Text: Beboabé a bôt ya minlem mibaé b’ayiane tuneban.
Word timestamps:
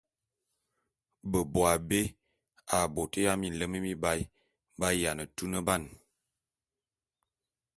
Beboabé 1.31 1.99
a 2.75 2.77
bôt 2.93 3.11
ya 3.23 3.31
minlem 3.41 3.73
mibaé 3.83 4.21
b’ayiane 4.79 5.23
tuneban. 5.35 5.83